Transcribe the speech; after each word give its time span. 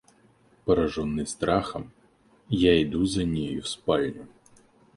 Пораженный 0.65 1.27
страхом, 1.27 1.91
я 2.49 2.81
иду 2.81 3.05
за 3.05 3.23
нею 3.23 3.61
в 3.61 3.67
спальню. 3.67 4.27